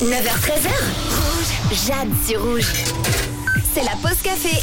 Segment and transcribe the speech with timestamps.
[0.00, 0.70] 9h13h.
[1.10, 1.86] Rouge.
[1.86, 2.72] Jade sur Rouge.
[3.74, 4.56] C'est la pause café.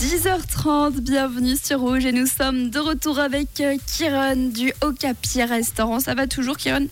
[0.00, 6.00] 10h30, bienvenue sur Rouge et nous sommes de retour avec euh, Kiron du Okapi Restaurant.
[6.00, 6.88] Ça va toujours Kiron?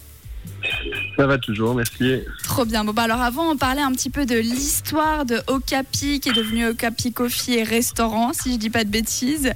[1.17, 2.21] Ça va toujours, merci.
[2.45, 2.85] Trop bien.
[2.85, 6.35] Bon bah alors avant on parlait un petit peu de l'histoire de Okapi qui est
[6.35, 9.53] devenu Okapi Coffee et Restaurant si je dis pas de bêtises.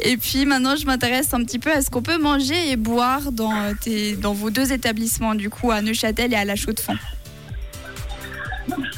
[0.00, 3.30] Et puis maintenant je m'intéresse un petit peu à ce qu'on peut manger et boire
[3.30, 6.98] dans, euh, tes, dans vos deux établissements du coup à Neuchâtel et à La Chaux-de-Fonds.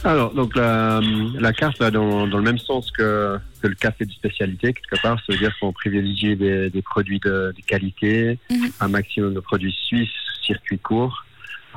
[0.04, 1.00] Alors, donc la,
[1.38, 5.00] la carte va dans, dans le même sens que, que le café de spécialité, quelque
[5.02, 5.18] part.
[5.26, 8.70] Ça veut dire qu'on privilégie des, des produits de, de qualité, Mhm.
[8.80, 10.08] un maximum de produits suisses,
[10.42, 11.24] circuit court.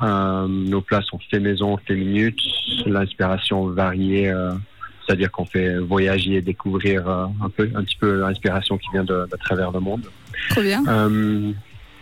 [0.02, 2.40] Euh, nos plats sont faits maison, faits minutes.
[2.86, 4.52] L'inspiration variée, euh,
[5.04, 9.04] c'est-à-dire qu'on fait voyager et découvrir euh, un, peu, un petit peu l'inspiration qui vient
[9.04, 10.06] de, de travers le monde.
[10.50, 10.82] Trop bien.
[10.88, 11.52] Euh,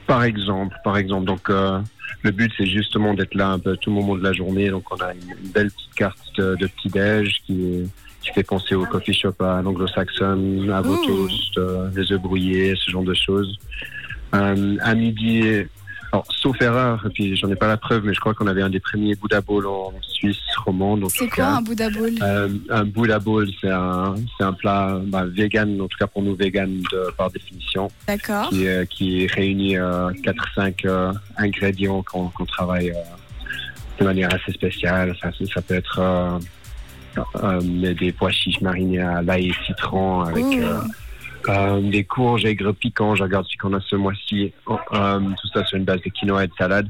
[0.06, 1.50] par exemple, par exemple, donc
[2.22, 4.70] le but c'est justement d'être là un peu tout le moment de la journée.
[4.70, 7.84] Donc on a une, belle petite carte de, de petit déj qui,
[8.22, 11.06] qui fait penser au coffee shop à l'anglo-saxon, à vos Ouh.
[11.06, 13.58] toasts, euh, les œufs brouillés, ce genre de choses.
[14.34, 15.42] Euh, à midi,
[16.12, 18.62] alors, sauf erreur, et puis j'en ai pas la preuve, mais je crois qu'on avait
[18.62, 21.04] un des premiers Buddha Bowl en Suisse romande.
[21.10, 21.50] C'est quoi cas.
[21.56, 22.10] un Bouddha Bowl?
[22.22, 26.22] Euh, un Buddha Bowl, c'est un, c'est un plat bah, vegan, en tout cas pour
[26.22, 28.48] nous vegan de, par définition D'accord.
[28.48, 30.10] qui, euh, qui réunit euh,
[30.56, 32.94] 4-5 euh, ingrédients qu'on qu'on travaille euh,
[34.00, 35.14] de manière assez spéciale.
[35.20, 36.38] Ça, ça- ça peut être euh,
[37.42, 37.60] euh,
[37.94, 40.62] des pois chiches marinés à l'ail et citron avec Ouh.
[41.48, 43.14] Euh, des courges aigres piquants.
[43.14, 44.52] Je regarde ce qu'on a ce mois-ci.
[44.68, 46.88] Euh, tout ça sur une base de quinoa et de salade.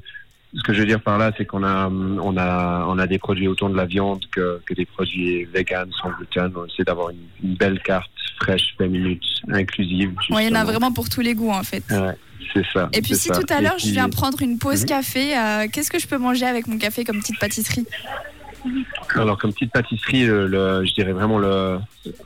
[0.54, 3.18] Ce que je veux dire par là, c'est qu'on a, on a, on a des
[3.18, 6.50] produits autant de la viande que, que des produits vegan, sans gluten.
[6.56, 10.12] On essaie d'avoir une, une belle carte fraîche, 20 minutes, inclusive.
[10.30, 11.82] Bon, il y en a vraiment pour tous les goûts en fait.
[11.90, 12.14] Ouais,
[12.54, 12.88] c'est ça.
[12.94, 13.34] Et puis si ça.
[13.38, 14.88] tout à l'heure je viens prendre une pause Mhm.
[14.88, 17.84] café, euh, qu'est-ce que je peux manger avec mon café comme petite pâtisserie?
[19.14, 21.78] Alors comme petite pâtisserie, le, le- je dirais vraiment le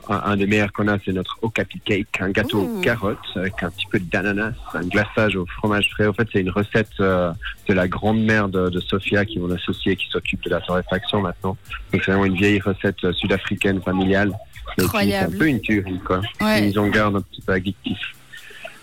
[0.09, 3.61] un, un des meilleurs qu'on a, c'est notre Okapi Cake, un gâteau aux carottes avec
[3.63, 6.07] un petit peu d'ananas, un glaçage au fromage frais.
[6.07, 7.31] En fait, c'est une recette euh,
[7.67, 11.21] de la grand-mère de, de Sophia qui est mon associée qui s'occupe de la torréfaction
[11.21, 11.57] maintenant.
[11.91, 14.31] Donc c'est vraiment une vieille recette euh, sud-africaine familiale.
[14.77, 16.21] C'est un peu une tuerie quoi.
[16.41, 16.69] Ouais.
[16.69, 17.97] Ils en gardent un petit peu addictif.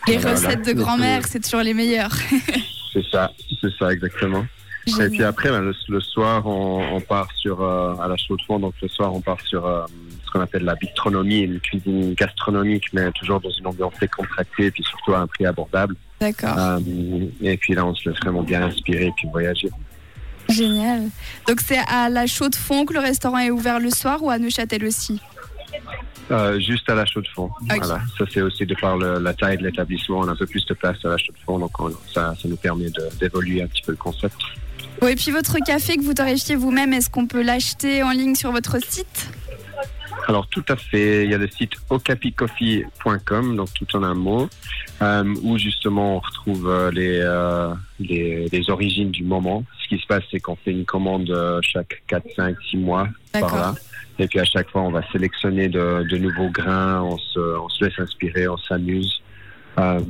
[0.06, 0.36] Les Voilà.
[0.36, 2.14] recettes de grand-mère, c'est toujours les meilleures.
[2.92, 3.30] C'est ça,
[3.60, 4.46] c'est ça exactement.
[4.86, 8.36] Et puis après, ben, le, le soir, on, on part sur euh, à la chaux
[8.36, 8.58] de fond.
[8.58, 9.84] Donc le soir, on part sur euh,
[10.24, 14.70] ce qu'on appelle la bistronomie, une cuisine gastronomique, mais toujours dans une ambiance décontractée, et
[14.70, 15.94] puis surtout à un prix abordable.
[16.20, 16.78] D'accord, Euh,
[17.40, 19.68] et puis là, on se laisse vraiment bien inspirer et puis voyager.
[20.48, 21.08] génial.
[21.46, 24.30] Donc c'est à la Chaux de Fonds que le restaurant est ouvert le soir ou
[24.30, 25.20] à Neuchâtel aussi?
[26.30, 27.50] Euh, juste à la chaux de fond.
[27.62, 28.00] Voilà.
[28.16, 30.64] Ça, c'est aussi de par le- la taille de l'établissement, on a un peu plus
[30.64, 32.86] de place à la chaux de fond, donc on- ça, ça nous permet
[33.18, 34.36] d'évoluer un petit peu le concept.
[35.00, 38.34] Bon, Et puis votre café que vous torréfiez vous-même, est-ce qu'on peut l'acheter en ligne
[38.34, 39.30] sur votre site?
[40.28, 44.48] Alors tout à fait, il y a le site okapicoffee.com, donc tout en un mot,
[45.02, 49.64] euh, où justement on retrouve euh, les, euh, les, les origines du moment.
[49.82, 53.56] Ce qui se passe, c'est qu'on fait une commande chaque 4, 5, 6 mois par
[53.56, 53.74] là.
[54.18, 57.68] Et puis à chaque fois, on va sélectionner de, de nouveaux grains, on se, on
[57.70, 59.22] se laisse inspirer, on s'amuse
[59.78, 60.00] euh,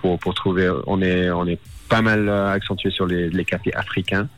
[0.00, 0.70] pour, pour trouver.
[0.86, 1.58] On est, on est
[1.88, 4.28] pas mal euh, accentué sur les, les cafés africains,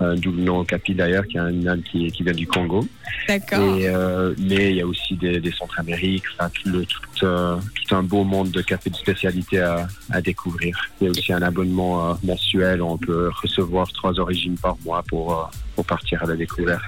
[0.00, 2.86] euh, d'où le nom Okapi d'ailleurs, qui est un âne qui, qui vient du Congo.
[3.28, 3.60] D'accord.
[3.60, 6.70] Euh, mais il y a aussi des, des Centres-Amériques, enfin, tout,
[7.22, 10.76] euh, tout un beau monde de cafés de spécialité à, à découvrir.
[11.00, 15.02] Il y a aussi un abonnement euh, mensuel, on peut recevoir trois origines par mois
[15.06, 15.44] pour, euh,
[15.76, 16.82] pour partir à la découverte,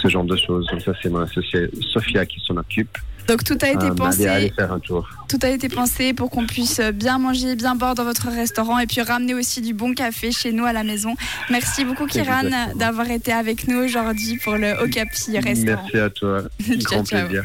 [0.00, 0.66] ce genre de choses.
[0.70, 2.96] Donc ça, c'est associée Sophia qui s'en occupe.
[3.28, 4.26] Donc tout a été Euh, pensé.
[4.26, 5.08] allez, allez faire un tour.
[5.28, 8.86] Tout a été pensé pour qu'on puisse bien manger, bien boire dans votre restaurant et
[8.86, 11.14] puis ramener aussi du bon café chez nous à la maison.
[11.50, 12.42] Merci beaucoup Kiran
[12.76, 15.82] d'avoir été avec nous aujourd'hui pour le Okapi restaurant.
[15.84, 16.42] Merci à toi.
[16.60, 17.26] Ciao, Grand ciao.
[17.26, 17.44] plaisir.